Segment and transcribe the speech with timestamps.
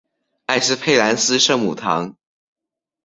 [0.47, 2.15] 埃斯佩兰斯圣母堂。